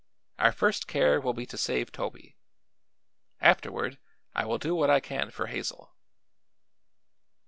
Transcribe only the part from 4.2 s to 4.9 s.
I will do what